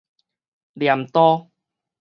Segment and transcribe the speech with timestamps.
[0.73, 1.51] 鐮刀